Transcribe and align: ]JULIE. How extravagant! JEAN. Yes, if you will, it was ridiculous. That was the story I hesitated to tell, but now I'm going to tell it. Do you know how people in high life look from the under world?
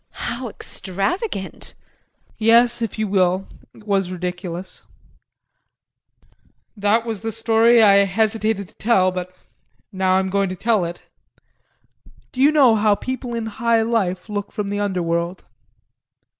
]JULIE. 0.15 0.25
How 0.25 0.49
extravagant! 0.49 1.75
JEAN. 1.75 2.33
Yes, 2.39 2.81
if 2.81 2.97
you 2.97 3.07
will, 3.07 3.47
it 3.75 3.85
was 3.85 4.09
ridiculous. 4.09 4.87
That 6.75 7.05
was 7.05 7.19
the 7.19 7.31
story 7.31 7.83
I 7.83 7.97
hesitated 7.97 8.69
to 8.69 8.75
tell, 8.77 9.11
but 9.11 9.31
now 9.91 10.13
I'm 10.13 10.31
going 10.31 10.49
to 10.49 10.55
tell 10.55 10.85
it. 10.85 11.01
Do 12.31 12.41
you 12.41 12.51
know 12.51 12.73
how 12.73 12.95
people 12.95 13.35
in 13.35 13.45
high 13.45 13.83
life 13.83 14.27
look 14.27 14.51
from 14.51 14.69
the 14.69 14.79
under 14.79 15.03
world? 15.03 15.43